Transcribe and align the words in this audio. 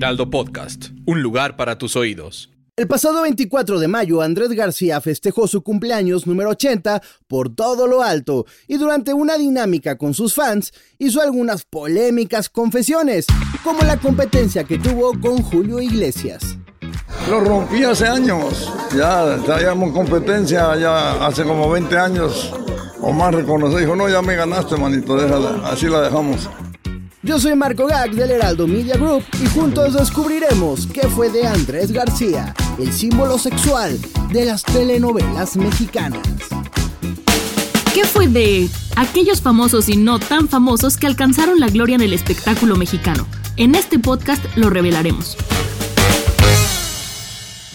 Heraldo 0.00 0.30
Podcast, 0.30 0.86
un 1.04 1.20
lugar 1.20 1.58
para 1.58 1.76
tus 1.76 1.94
oídos. 1.94 2.48
El 2.74 2.88
pasado 2.88 3.20
24 3.20 3.78
de 3.78 3.86
mayo, 3.86 4.22
Andrés 4.22 4.48
García 4.52 4.98
festejó 5.02 5.46
su 5.46 5.62
cumpleaños 5.62 6.26
número 6.26 6.48
80 6.48 7.02
por 7.28 7.54
todo 7.54 7.86
lo 7.86 8.02
alto 8.02 8.46
y 8.66 8.78
durante 8.78 9.12
una 9.12 9.36
dinámica 9.36 9.98
con 9.98 10.14
sus 10.14 10.32
fans 10.32 10.72
hizo 10.98 11.20
algunas 11.20 11.64
polémicas 11.64 12.48
confesiones, 12.48 13.26
como 13.62 13.82
la 13.82 13.98
competencia 13.98 14.64
que 14.64 14.78
tuvo 14.78 15.20
con 15.20 15.42
Julio 15.42 15.82
Iglesias. 15.82 16.56
Lo 17.28 17.40
rompí 17.40 17.84
hace 17.84 18.06
años, 18.06 18.72
ya 18.96 19.36
traíamos 19.44 19.92
competencia 19.92 20.76
ya 20.76 21.26
hace 21.26 21.44
como 21.44 21.68
20 21.68 21.98
años. 21.98 22.54
Omar 23.02 23.34
reconoció, 23.34 23.78
dijo, 23.78 23.96
no, 23.96 24.08
ya 24.08 24.22
me 24.22 24.34
ganaste, 24.34 24.78
manito, 24.78 25.14
déjala, 25.14 25.60
así 25.68 25.88
la 25.88 26.00
dejamos. 26.00 26.48
Yo 27.22 27.38
soy 27.38 27.54
Marco 27.54 27.86
Gag 27.86 28.12
del 28.12 28.30
Heraldo 28.30 28.66
Media 28.66 28.96
Group 28.96 29.22
y 29.42 29.46
juntos 29.48 29.92
descubriremos 29.92 30.86
qué 30.86 31.02
fue 31.02 31.28
de 31.28 31.46
Andrés 31.46 31.92
García, 31.92 32.54
el 32.78 32.90
símbolo 32.94 33.36
sexual 33.38 33.98
de 34.32 34.46
las 34.46 34.62
telenovelas 34.62 35.54
mexicanas. 35.54 36.26
¿Qué 37.92 38.06
fue 38.06 38.26
de 38.26 38.70
aquellos 38.96 39.42
famosos 39.42 39.90
y 39.90 39.98
no 39.98 40.18
tan 40.18 40.48
famosos 40.48 40.96
que 40.96 41.06
alcanzaron 41.06 41.60
la 41.60 41.68
gloria 41.68 41.96
en 41.96 42.00
el 42.00 42.14
espectáculo 42.14 42.76
mexicano? 42.76 43.26
En 43.58 43.74
este 43.74 43.98
podcast 43.98 44.42
lo 44.56 44.70
revelaremos. 44.70 45.36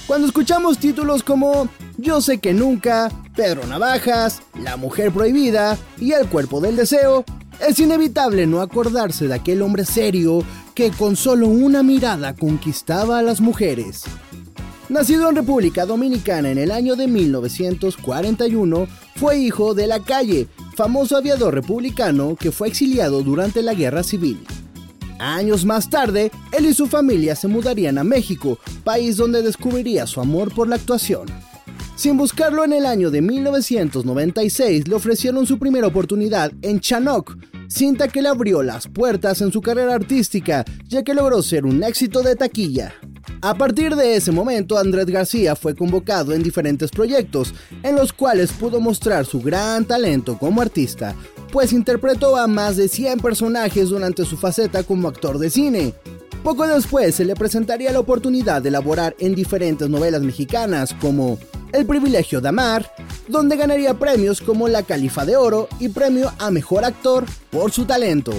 Cuando 0.08 0.26
escuchamos 0.26 0.80
títulos 0.80 1.22
como 1.22 1.70
Yo 1.98 2.20
sé 2.20 2.40
que 2.40 2.56
nunca, 2.56 3.12
Pedro 3.36 3.68
Navajas, 3.68 4.42
La 4.60 4.76
mujer 4.76 5.12
prohibida 5.12 5.78
y 6.00 6.14
El 6.14 6.28
cuerpo 6.30 6.62
del 6.62 6.78
deseo, 6.78 7.26
es 7.60 7.80
inevitable 7.80 8.48
no 8.48 8.62
acordarse 8.62 9.28
de 9.28 9.34
aquel 9.34 9.62
hombre 9.62 9.86
serio 9.86 10.44
que 10.74 10.92
con 10.92 11.16
solo 11.16 11.48
una 11.48 11.84
mirada 11.84 12.36
conquistaba 12.36 13.20
a 13.20 13.22
las 13.22 13.42
mujeres. 13.42 14.04
Nacido 14.88 15.30
en 15.30 15.36
República 15.36 15.86
Dominicana 15.86 16.52
en 16.52 16.60
el 16.60 16.72
año 16.72 16.96
de 16.96 17.08
1941, 17.08 18.88
fue 19.16 19.40
hijo 19.40 19.74
de 19.74 19.88
la 19.88 20.00
calle, 20.02 20.48
famoso 20.76 21.18
aviador 21.18 21.56
republicano 21.56 22.36
que 22.36 22.52
fue 22.52 22.68
exiliado 22.68 23.24
durante 23.24 23.64
la 23.64 23.74
Guerra 23.74 24.04
Civil. 24.04 24.46
Años 25.18 25.66
más 25.66 25.90
tarde, 25.90 26.32
él 26.52 26.66
y 26.66 26.74
su 26.74 26.88
familia 26.88 27.36
se 27.36 27.48
mudarían 27.48 27.98
a 27.98 28.04
México, 28.04 28.60
país 28.84 29.18
donde 29.18 29.42
descubriría 29.42 30.06
su 30.06 30.20
amor 30.20 30.54
por 30.54 30.68
la 30.68 30.76
actuación. 30.76 31.26
Sin 31.96 32.18
buscarlo 32.18 32.66
en 32.66 32.74
el 32.74 32.86
año 32.86 33.10
de 33.10 33.22
1996, 33.22 34.90
le 34.90 34.96
ofrecieron 34.96 35.48
su 35.48 35.58
primera 35.58 35.88
oportunidad 35.88 36.52
en 36.62 36.82
Chanoc, 36.82 37.38
cinta 37.70 38.10
que 38.10 38.22
le 38.22 38.28
abrió 38.28 38.62
las 38.64 38.90
puertas 38.90 39.42
en 39.42 39.52
su 39.54 39.62
carrera 39.62 39.96
artística, 39.96 40.66
ya 40.90 41.04
que 41.04 41.14
logró 41.14 41.42
ser 41.42 41.66
un 41.66 41.82
éxito 41.84 42.22
de 42.22 42.36
taquilla. 42.36 42.94
A 43.42 43.56
partir 43.56 43.96
de 43.96 44.18
ese 44.18 44.34
momento, 44.34 44.78
Andrés 44.78 45.06
García 45.06 45.56
fue 45.56 45.74
convocado 45.74 46.34
en 46.34 46.44
diferentes 46.44 46.92
proyectos, 46.92 47.54
en 47.82 47.96
los 47.96 48.12
cuales 48.12 48.52
pudo 48.52 48.82
mostrar 48.82 49.26
su 49.26 49.42
gran 49.42 49.86
talento 49.86 50.38
como 50.38 50.62
artista, 50.62 51.16
pues 51.54 51.72
interpretó 51.72 52.36
a 52.36 52.48
más 52.48 52.76
de 52.76 52.90
100 52.90 53.20
personajes 53.20 53.90
durante 53.90 54.26
su 54.26 54.36
faceta 54.36 54.84
como 54.84 55.08
actor 55.08 55.40
de 55.40 55.50
cine. 55.50 55.94
Poco 56.44 56.68
después 56.68 57.16
se 57.16 57.26
le 57.26 57.36
presentaría 57.36 57.92
la 57.92 58.00
oportunidad 58.00 58.62
de 58.62 58.70
elaborar 58.70 59.16
en 59.18 59.34
diferentes 59.34 59.90
novelas 59.90 60.22
mexicanas 60.22 60.94
como 60.94 61.40
El 61.76 61.86
privilegio 61.86 62.40
de 62.40 62.48
amar, 62.48 62.90
donde 63.28 63.58
ganaría 63.58 63.96
premios 63.96 64.40
como 64.40 64.70
la 64.70 64.84
Califa 64.84 65.26
de 65.26 65.36
Oro 65.36 65.68
y 65.78 65.90
premio 65.90 66.32
a 66.40 66.50
Mejor 66.50 66.86
Actor 66.86 67.26
por 67.52 67.74
su 67.74 67.84
talento. 67.84 68.32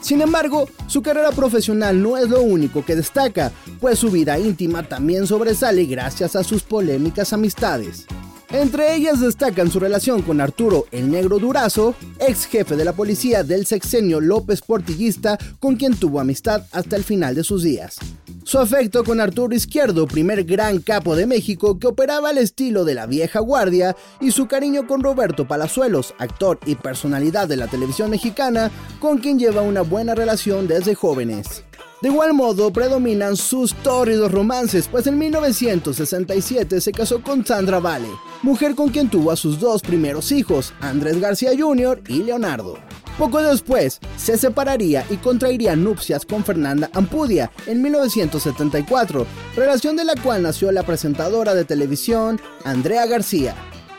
Sin 0.00 0.20
embargo, 0.20 0.68
su 0.88 1.00
carrera 1.00 1.30
profesional 1.30 2.02
no 2.02 2.16
es 2.16 2.28
lo 2.28 2.42
único 2.42 2.84
que 2.84 2.96
destaca, 2.96 3.52
pues 3.80 4.00
su 4.00 4.10
vida 4.10 4.36
íntima 4.40 4.82
también 4.82 5.28
sobresale 5.28 5.84
gracias 5.84 6.34
a 6.34 6.42
sus 6.42 6.64
polémicas 6.64 7.32
amistades. 7.32 8.04
Entre 8.50 8.96
ellas 8.96 9.20
destacan 9.20 9.70
su 9.70 9.78
relación 9.78 10.22
con 10.22 10.40
Arturo 10.40 10.86
el 10.90 11.08
Negro 11.08 11.38
Durazo, 11.38 11.94
ex 12.18 12.46
jefe 12.46 12.74
de 12.74 12.84
la 12.84 12.94
policía 12.94 13.44
del 13.44 13.64
sexenio 13.64 14.20
López 14.20 14.60
Portillista, 14.60 15.38
con 15.60 15.76
quien 15.76 15.94
tuvo 15.94 16.18
amistad 16.18 16.64
hasta 16.72 16.96
el 16.96 17.04
final 17.04 17.36
de 17.36 17.44
sus 17.44 17.62
días. 17.62 17.96
Su 18.46 18.60
afecto 18.60 19.02
con 19.02 19.20
Arturo 19.20 19.56
Izquierdo, 19.56 20.06
primer 20.06 20.44
gran 20.44 20.78
capo 20.78 21.16
de 21.16 21.26
México 21.26 21.80
que 21.80 21.88
operaba 21.88 22.28
al 22.28 22.38
estilo 22.38 22.84
de 22.84 22.94
la 22.94 23.06
vieja 23.06 23.40
guardia, 23.40 23.96
y 24.20 24.30
su 24.30 24.46
cariño 24.46 24.86
con 24.86 25.02
Roberto 25.02 25.48
Palazuelos, 25.48 26.14
actor 26.18 26.60
y 26.64 26.76
personalidad 26.76 27.48
de 27.48 27.56
la 27.56 27.66
televisión 27.66 28.08
mexicana, 28.08 28.70
con 29.00 29.18
quien 29.18 29.40
lleva 29.40 29.62
una 29.62 29.82
buena 29.82 30.14
relación 30.14 30.68
desde 30.68 30.94
jóvenes. 30.94 31.64
De 32.02 32.08
igual 32.08 32.34
modo, 32.34 32.72
predominan 32.72 33.36
sus 33.36 33.74
tórridos 33.74 34.30
romances, 34.30 34.86
pues 34.86 35.08
en 35.08 35.18
1967 35.18 36.80
se 36.80 36.92
casó 36.92 37.22
con 37.22 37.44
Sandra 37.44 37.80
Vale, 37.80 38.06
mujer 38.42 38.76
con 38.76 38.90
quien 38.90 39.10
tuvo 39.10 39.32
a 39.32 39.36
sus 39.36 39.58
dos 39.58 39.82
primeros 39.82 40.30
hijos, 40.30 40.72
Andrés 40.80 41.18
García 41.18 41.50
Jr. 41.58 42.00
y 42.06 42.22
Leonardo. 42.22 42.78
Poco 43.18 43.42
después, 43.42 43.98
se 44.18 44.36
separaría 44.36 45.06
y 45.08 45.16
contraería 45.16 45.74
nupcias 45.74 46.26
con 46.26 46.44
Fernanda 46.44 46.90
Ampudia 46.92 47.50
en 47.66 47.80
1974, 47.80 49.26
relación 49.56 49.96
de 49.96 50.04
la 50.04 50.14
cual 50.22 50.42
nació 50.42 50.70
la 50.70 50.82
presentadora 50.82 51.54
de 51.54 51.64
televisión 51.64 52.38
Andrea 52.64 53.06
García. 53.06 53.54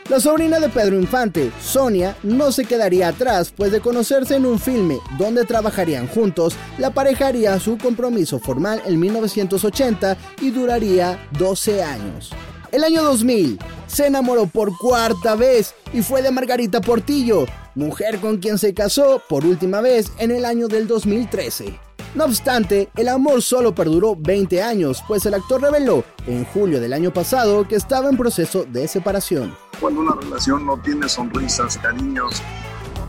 La 0.08 0.20
sobrina 0.20 0.60
de 0.60 0.68
Pedro 0.68 0.96
Infante, 0.96 1.50
Sonia, 1.60 2.16
no 2.22 2.52
se 2.52 2.64
quedaría 2.64 3.08
atrás, 3.08 3.52
pues 3.54 3.72
de 3.72 3.80
conocerse 3.80 4.36
en 4.36 4.46
un 4.46 4.60
filme 4.60 5.00
donde 5.18 5.44
trabajarían 5.44 6.06
juntos, 6.06 6.54
la 6.78 6.90
pareja 6.90 7.26
haría 7.26 7.58
su 7.58 7.76
compromiso 7.76 8.38
formal 8.38 8.80
en 8.86 9.00
1980 9.00 10.16
y 10.40 10.50
duraría 10.50 11.28
12 11.38 11.82
años. 11.82 12.30
El 12.70 12.84
año 12.84 13.02
2000, 13.02 13.58
se 13.86 14.06
enamoró 14.06 14.46
por 14.46 14.76
cuarta 14.78 15.34
vez 15.34 15.74
y 15.92 16.02
fue 16.02 16.22
de 16.22 16.30
Margarita 16.30 16.80
Portillo, 16.80 17.46
mujer 17.78 18.18
con 18.18 18.38
quien 18.38 18.58
se 18.58 18.74
casó 18.74 19.22
por 19.28 19.44
última 19.46 19.80
vez 19.80 20.12
en 20.18 20.32
el 20.32 20.44
año 20.44 20.68
del 20.68 20.88
2013. 20.88 21.78
No 22.14 22.24
obstante, 22.24 22.88
el 22.96 23.08
amor 23.08 23.42
solo 23.42 23.74
perduró 23.74 24.16
20 24.16 24.62
años, 24.62 25.04
pues 25.06 25.24
el 25.26 25.34
actor 25.34 25.62
reveló 25.62 26.04
en 26.26 26.44
julio 26.46 26.80
del 26.80 26.92
año 26.92 27.12
pasado 27.12 27.68
que 27.68 27.76
estaba 27.76 28.08
en 28.08 28.16
proceso 28.16 28.64
de 28.64 28.88
separación. 28.88 29.54
Cuando 29.78 30.00
una 30.00 30.16
relación 30.20 30.66
no 30.66 30.76
tiene 30.78 31.08
sonrisas, 31.08 31.78
cariños 31.78 32.42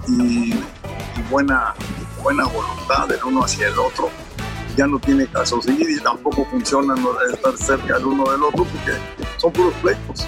y, 0.08 0.54
buena, 1.32 1.74
buena 2.22 2.46
voluntad 2.46 3.08
del 3.08 3.24
uno 3.24 3.46
hacia 3.46 3.70
el 3.70 3.80
otro, 3.80 4.10
ya 4.78 4.86
no 4.86 5.00
tiene 5.00 5.26
caso 5.28 5.62
seguir 5.62 5.90
y 5.90 6.00
tampoco 6.00 6.46
funciona 6.46 6.94
no 6.96 7.14
de 7.14 7.34
estar 7.34 7.58
cerca 7.58 7.98
el 7.98 8.06
uno 8.06 8.32
del 8.32 8.44
otro 8.44 8.66
porque 8.66 8.92
son 9.38 9.52
puros 9.52 9.74
pleitos. 9.82 10.28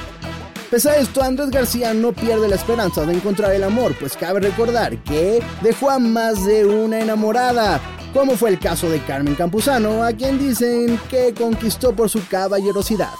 Pese 0.71 0.89
a 0.89 0.95
esto, 0.95 1.21
Andrés 1.21 1.49
García 1.49 1.93
no 1.93 2.13
pierde 2.13 2.47
la 2.47 2.55
esperanza 2.55 3.05
de 3.05 3.13
encontrar 3.13 3.51
el 3.51 3.65
amor, 3.65 3.93
pues 3.99 4.15
cabe 4.15 4.39
recordar 4.39 4.97
que 5.03 5.43
dejó 5.61 5.89
a 5.89 5.99
más 5.99 6.45
de 6.45 6.65
una 6.65 7.01
enamorada, 7.01 7.81
como 8.13 8.37
fue 8.37 8.51
el 8.51 8.57
caso 8.57 8.89
de 8.89 9.03
Carmen 9.03 9.35
Campuzano, 9.35 10.01
a 10.01 10.13
quien 10.13 10.39
dicen 10.39 10.97
que 11.09 11.33
conquistó 11.33 11.93
por 11.93 12.07
su 12.07 12.25
caballerosidad. 12.25 13.11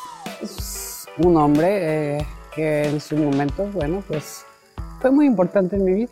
Es 0.41 1.05
un 1.17 1.35
hombre 1.35 2.19
eh, 2.19 2.25
que 2.55 2.85
en 2.85 3.01
su 3.01 3.17
momento, 3.17 3.65
bueno, 3.73 4.01
pues 4.07 4.45
fue 5.01 5.11
muy 5.11 5.25
importante 5.25 5.75
en 5.75 5.83
mi 5.83 5.93
vida. 5.93 6.11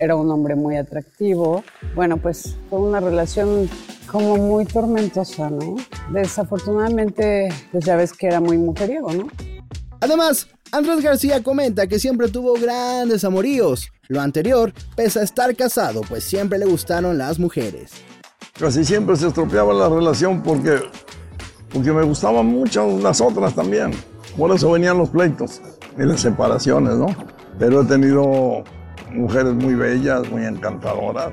Era 0.00 0.16
un 0.16 0.30
hombre 0.30 0.54
muy 0.54 0.78
atractivo. 0.78 1.64
Bueno, 1.94 2.16
pues 2.16 2.56
fue 2.70 2.78
una 2.78 3.00
relación 3.00 3.68
como 4.10 4.38
muy 4.38 4.64
tormentosa, 4.64 5.50
¿no? 5.50 5.76
Desafortunadamente, 6.12 7.50
pues 7.72 7.84
ya 7.84 7.96
ves 7.96 8.14
que 8.14 8.28
era 8.28 8.40
muy 8.40 8.56
mujeriego, 8.56 9.12
¿no? 9.12 9.28
Además, 10.00 10.46
Andrés 10.70 11.02
García 11.02 11.42
comenta 11.42 11.86
que 11.86 11.98
siempre 11.98 12.28
tuvo 12.28 12.54
grandes 12.54 13.24
amoríos. 13.24 13.90
Lo 14.08 14.20
anterior, 14.20 14.72
pese 14.96 15.20
a 15.20 15.22
estar 15.22 15.54
casado, 15.56 16.02
pues 16.02 16.24
siempre 16.24 16.58
le 16.58 16.66
gustaron 16.66 17.16
las 17.16 17.38
mujeres. 17.38 17.92
Casi 18.58 18.84
siempre 18.84 19.16
se 19.16 19.28
estropeaba 19.28 19.72
la 19.72 19.88
relación 19.88 20.42
porque, 20.42 20.80
porque 21.72 21.92
me 21.92 22.02
gustaban 22.02 22.46
mucho 22.46 22.98
las 22.98 23.20
otras 23.20 23.54
también. 23.54 23.92
Por 24.36 24.54
eso 24.54 24.70
venían 24.70 24.98
los 24.98 25.08
pleitos 25.08 25.62
y 25.96 26.02
las 26.02 26.20
separaciones, 26.20 26.96
¿no? 26.96 27.06
Pero 27.58 27.82
he 27.82 27.84
tenido 27.86 28.62
mujeres 29.12 29.54
muy 29.54 29.74
bellas, 29.74 30.30
muy 30.30 30.44
encantadoras. 30.44 31.32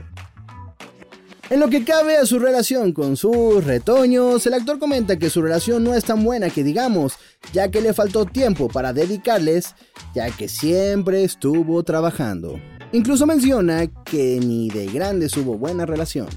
En 1.47 1.59
lo 1.59 1.69
que 1.69 1.83
cabe 1.83 2.17
a 2.17 2.25
su 2.25 2.39
relación 2.39 2.91
con 2.91 3.15
sus 3.17 3.63
retoños, 3.63 4.47
el 4.47 4.55
actor 4.55 4.79
comenta 4.79 5.17
que 5.17 5.29
su 5.29 5.43
relación 5.43 5.83
no 5.83 5.93
es 5.93 6.03
tan 6.03 6.23
buena 6.23 6.49
que 6.49 6.63
digamos, 6.63 7.19
ya 7.53 7.69
que 7.69 7.81
le 7.81 7.93
faltó 7.93 8.25
tiempo 8.25 8.67
para 8.67 8.93
dedicarles, 8.93 9.75
ya 10.15 10.31
que 10.31 10.47
siempre 10.47 11.23
estuvo 11.23 11.83
trabajando. 11.83 12.59
Incluso 12.93 13.27
menciona 13.27 13.85
que 14.05 14.39
ni 14.39 14.69
de 14.69 14.87
grandes 14.87 15.37
hubo 15.37 15.55
buena 15.55 15.85
relación. 15.85 16.29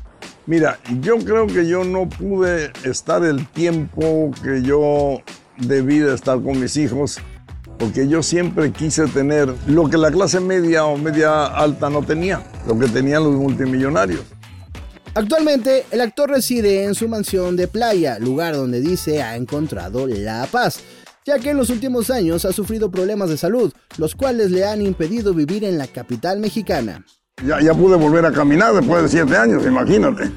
Mira, 0.44 0.78
yo 1.00 1.16
creo 1.16 1.46
que 1.46 1.66
yo 1.66 1.84
no 1.84 2.06
pude 2.06 2.70
estar 2.84 3.24
el 3.24 3.46
tiempo 3.48 4.30
que 4.42 4.60
yo 4.60 5.22
debí 5.56 6.00
de 6.00 6.14
estar 6.14 6.38
con 6.42 6.60
mis 6.60 6.76
hijos, 6.76 7.18
porque 7.78 8.08
yo 8.08 8.22
siempre 8.22 8.72
quise 8.72 9.06
tener 9.06 9.54
lo 9.68 9.88
que 9.88 9.96
la 9.96 10.10
clase 10.10 10.38
media 10.38 10.84
o 10.84 10.98
media 10.98 11.46
alta 11.46 11.88
no 11.88 12.02
tenía, 12.02 12.42
lo 12.66 12.78
que 12.78 12.88
tenían 12.88 13.24
los 13.24 13.36
multimillonarios. 13.36 14.20
Actualmente, 15.18 15.84
el 15.90 16.00
actor 16.00 16.30
reside 16.30 16.84
en 16.84 16.94
su 16.94 17.08
mansión 17.08 17.56
de 17.56 17.66
playa, 17.66 18.20
lugar 18.20 18.54
donde 18.54 18.80
dice 18.80 19.20
ha 19.20 19.34
encontrado 19.34 20.06
la 20.06 20.46
paz, 20.46 20.78
ya 21.26 21.40
que 21.40 21.50
en 21.50 21.56
los 21.56 21.70
últimos 21.70 22.08
años 22.10 22.44
ha 22.44 22.52
sufrido 22.52 22.88
problemas 22.88 23.28
de 23.28 23.36
salud, 23.36 23.72
los 23.96 24.14
cuales 24.14 24.52
le 24.52 24.64
han 24.64 24.80
impedido 24.80 25.34
vivir 25.34 25.64
en 25.64 25.76
la 25.76 25.88
capital 25.88 26.38
mexicana. 26.38 27.04
Ya, 27.44 27.60
ya 27.60 27.74
pude 27.74 27.96
volver 27.96 28.26
a 28.26 28.32
caminar 28.32 28.72
después 28.72 29.02
de 29.02 29.08
siete 29.08 29.36
años, 29.36 29.66
imagínate. 29.66 30.30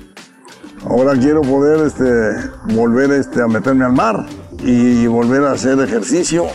Ahora 0.84 1.14
quiero 1.14 1.42
poder 1.42 1.86
este, 1.86 2.74
volver 2.74 3.12
este, 3.12 3.40
a 3.40 3.48
meterme 3.48 3.86
al 3.86 3.94
mar 3.94 4.26
y 4.64 5.06
volver 5.06 5.44
a 5.44 5.52
hacer 5.52 5.80
ejercicio. 5.80 6.48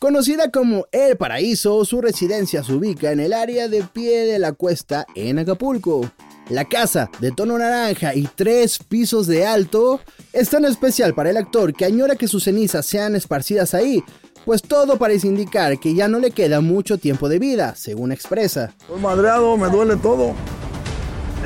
Conocida 0.00 0.50
como 0.50 0.86
El 0.90 1.16
Paraíso, 1.16 1.84
su 1.84 2.00
residencia 2.00 2.64
se 2.64 2.72
ubica 2.72 3.12
en 3.12 3.20
el 3.20 3.32
área 3.32 3.68
de 3.68 3.84
pie 3.84 4.26
de 4.26 4.40
la 4.40 4.54
cuesta 4.54 5.06
en 5.14 5.38
Acapulco. 5.38 6.10
La 6.50 6.64
casa, 6.64 7.08
de 7.20 7.30
tono 7.30 7.56
naranja 7.58 8.12
y 8.12 8.28
tres 8.34 8.80
pisos 8.80 9.28
de 9.28 9.46
alto, 9.46 10.00
es 10.32 10.50
tan 10.50 10.64
especial 10.64 11.14
para 11.14 11.30
el 11.30 11.36
actor 11.36 11.72
que 11.72 11.84
añora 11.84 12.16
que 12.16 12.26
sus 12.26 12.42
cenizas 12.42 12.84
sean 12.86 13.14
esparcidas 13.14 13.72
ahí, 13.72 14.02
pues 14.44 14.60
todo 14.60 14.98
parece 14.98 15.28
indicar 15.28 15.78
que 15.78 15.94
ya 15.94 16.08
no 16.08 16.18
le 16.18 16.32
queda 16.32 16.60
mucho 16.60 16.98
tiempo 16.98 17.28
de 17.28 17.38
vida, 17.38 17.76
según 17.76 18.10
expresa. 18.10 18.74
Estoy 18.80 19.00
madreado, 19.00 19.56
me 19.56 19.68
duele 19.68 19.94
todo. 19.94 20.32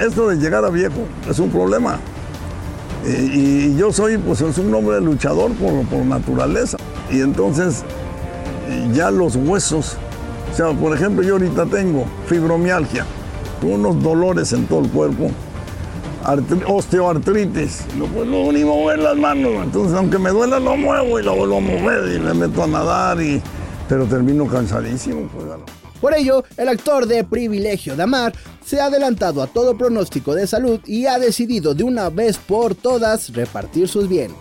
Esto 0.01 0.31
de 0.31 0.37
llegar 0.37 0.65
a 0.65 0.71
viejo 0.71 1.07
es 1.29 1.39
un 1.39 1.51
problema. 1.51 2.01
Y, 3.07 3.77
yo 3.77 3.93
soy 3.93 4.17
pues, 4.17 4.41
es 4.41 4.57
un 4.57 4.75
hombre 4.75 5.03
luchador 5.03 5.53
por, 5.53 5.87
por 5.87 5.99
naturaleza. 6.07 6.79
Y 7.11 7.21
entonces 7.21 7.85
ya 8.95 9.11
los 9.11 9.37
huesos, 9.37 9.99
o 10.51 10.57
sea, 10.57 10.73
por 10.73 10.97
ejemplo, 10.97 11.23
yo 11.23 11.35
ahorita 11.35 11.67
tengo 11.67 12.07
fibromialgia 12.27 13.05
unos 13.67 14.03
dolores 14.03 14.53
en 14.53 14.67
todo 14.67 14.81
el 14.81 14.91
cuerpo, 14.91 15.31
osteoartritis, 16.67 17.85
no 17.97 18.07
puedo 18.07 18.53
ni 18.53 18.65
mover 18.65 18.99
las 18.99 19.17
manos, 19.17 19.53
entonces 19.63 19.97
aunque 19.97 20.19
me 20.19 20.31
duela 20.31 20.59
lo 20.59 20.77
muevo 20.77 21.21
y 21.21 21.23
lo 21.23 21.37
vuelvo 21.37 21.59
a 21.59 21.61
mover 21.61 22.17
y 22.17 22.19
me 22.19 22.35
meto 22.35 22.63
a 22.63 22.67
nadar, 22.67 23.21
y, 23.21 23.43
pero 23.89 24.07
termino 24.07 24.47
cansadísimo. 24.47 25.29
Pues, 25.33 25.47
por 26.01 26.15
ello, 26.15 26.45
el 26.59 26.69
actor 26.69 27.07
de 27.07 27.25
Privilegio 27.25 27.97
de 27.97 28.03
Amar 28.03 28.35
se 28.65 28.81
ha 28.81 28.87
adelantado 28.87 29.43
a 29.43 29.47
todo 29.47 29.77
pronóstico 29.77 30.35
de 30.35 30.47
salud 30.47 30.81
y 30.85 31.07
ha 31.07 31.19
decidido 31.19 31.75
de 31.75 31.85
una 31.85 32.11
vez 32.11 32.37
por 32.37 32.75
todas 32.75 33.33
repartir 33.33 33.89
sus 33.89 34.07
bienes. 34.07 34.37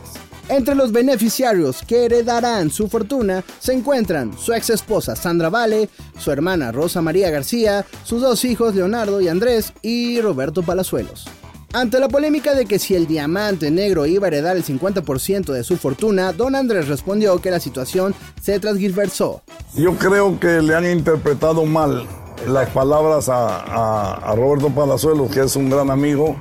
Entre 0.50 0.76
los 0.76 0.92
beneficiarios 0.92 1.82
que 1.88 2.06
heredarán 2.06 2.70
su 2.70 2.88
fortuna 2.90 3.44
se 3.60 3.74
encuentran 3.74 4.38
su 4.38 4.54
ex 4.54 4.70
esposa 4.70 5.16
Sandra 5.16 5.50
Vale, 5.50 5.90
su 6.18 6.32
hermana 6.32 6.72
Rosa 6.72 7.02
María 7.02 7.30
García, 7.30 7.86
sus 8.04 8.22
dos 8.22 8.44
hijos 8.44 8.76
Leonardo 8.76 9.22
y 9.22 9.30
Andrés 9.30 9.74
y 9.82 10.20
Roberto 10.20 10.62
Palazuelos. 10.64 11.28
Ante 11.76 12.00
la 12.00 12.08
polémica 12.08 12.54
de 12.54 12.68
que 12.68 12.78
si 12.78 12.94
el 12.94 13.08
diamante 13.08 13.72
negro 13.72 14.06
iba 14.06 14.26
a 14.26 14.28
heredar 14.28 14.56
el 14.56 14.64
50% 14.64 15.52
de 15.52 15.64
su 15.64 15.78
fortuna, 15.78 16.32
don 16.32 16.56
Andrés 16.56 16.88
respondió 16.88 17.40
que 17.40 17.50
la 17.50 17.60
situación 17.60 18.14
se 18.40 18.60
transgiversó. 18.60 19.42
Yo 19.76 19.98
creo 19.98 20.40
que 20.40 20.62
le 20.62 20.76
han 20.76 20.86
interpretado 20.86 21.66
mal 21.66 22.06
las 22.48 22.70
palabras 22.70 23.28
a, 23.28 24.34
Roberto 24.36 24.70
Palazuelos, 24.70 25.32
que 25.32 25.42
es 25.42 25.56
un 25.56 25.72
gran 25.72 25.90
amigo. 25.90 26.36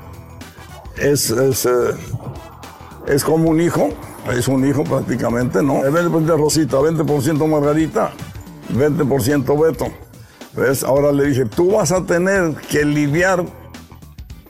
Es, 0.97 1.31
eh, 1.31 1.53
es 3.07 3.25
como 3.25 3.51
un 3.51 3.61
hijo, 3.61 3.91
es 4.31 4.49
un 4.49 4.67
hijo 4.67 4.85
prácticamente, 4.85 5.63
¿no? 5.63 5.81
20% 5.83 6.39
Rosita, 6.39 6.79
20% 6.79 7.47
Margarita, 7.49 8.13
20% 8.75 9.61
Beto. 9.61 9.87
¿Ves? 10.55 10.85
Ahora 10.85 11.13
le 11.13 11.29
dije, 11.29 11.47
tú 11.47 11.73
vas 11.73 11.93
a 11.93 12.05
tener 12.05 12.55
que 12.71 12.85
lidiar 12.85 13.45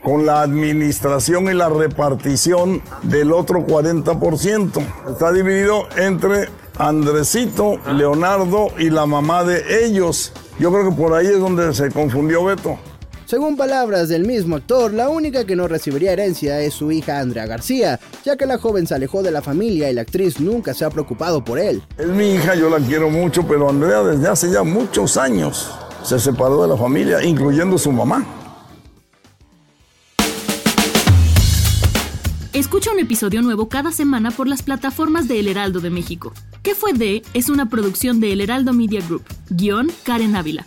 con 0.03 0.27
la 0.27 0.43
administración 0.43 1.45
y 1.45 1.55
la 1.55 1.69
repartición 1.69 2.83
del 3.03 3.33
otro 3.33 3.65
40%. 3.65 4.85
Está 5.09 5.33
dividido 5.33 5.87
entre 5.97 6.49
Andresito, 6.77 7.79
Leonardo 7.87 8.69
y 8.79 8.91
la 8.91 9.07
mamá 9.07 9.45
de 9.45 9.85
ellos. 9.85 10.33
Yo 10.59 10.73
creo 10.73 10.91
que 10.91 10.97
por 10.97 11.15
ahí 11.15 11.27
es 11.27 11.39
donde 11.39 11.73
se 11.73 11.91
confundió 11.91 12.45
Beto. 12.45 12.79
Según 13.33 13.57
palabras 13.57 14.11
del 14.11 14.27
mismo 14.27 14.57
actor, 14.57 14.93
la 14.93 15.09
única 15.09 15.47
que 15.47 15.57
no 15.57 15.67
recibiría 15.67 16.13
herencia 16.13 16.61
es 16.61 16.75
su 16.75 16.93
hija 16.93 17.19
Andrea 17.19 17.47
García, 17.47 17.99
ya 18.27 18.37
que 18.37 18.45
la 18.45 18.59
joven 18.59 18.87
se 18.87 18.95
alejó 18.95 19.23
de 19.23 19.31
la 19.31 19.41
familia 19.41 19.91
y 19.91 19.95
la 19.95 20.03
actriz 20.03 20.39
nunca 20.39 20.75
se 20.75 20.85
ha 20.85 20.91
preocupado 20.91 21.43
por 21.43 21.59
él. 21.59 21.83
Es 21.97 22.09
mi 22.09 22.35
hija, 22.35 22.55
yo 22.55 22.69
la 22.69 22.77
quiero 22.77 23.09
mucho, 23.09 23.43
pero 23.49 23.71
Andrea 23.71 24.03
desde 24.03 24.29
hace 24.29 24.53
ya 24.53 24.63
muchos 24.63 25.17
años 25.17 25.71
se 26.05 26.19
separó 26.19 26.61
de 26.61 26.69
la 26.69 26.77
familia, 26.77 27.25
incluyendo 27.25 27.79
su 27.79 27.91
mamá. 27.91 28.23
Escucha 32.53 32.93
un 32.93 33.01
episodio 33.01 33.41
nuevo 33.41 33.71
cada 33.71 33.93
semana 33.93 34.31
por 34.31 34.47
las 34.47 34.63
plataformas 34.63 35.27
de 35.27 35.41
El 35.41 35.49
Heraldo 35.49 35.81
de 35.81 35.89
México. 35.89 36.35
¿Qué 36.63 36.75
fue 36.75 36.93
de? 36.93 37.23
Es 37.33 37.49
una 37.49 37.71
producción 37.71 38.21
de 38.21 38.35
El 38.35 38.43
Heraldo 38.43 38.75
Media 38.75 39.01
Group. 39.01 39.25
Guión 39.49 39.91
Karen 40.05 40.37
Ávila. 40.37 40.67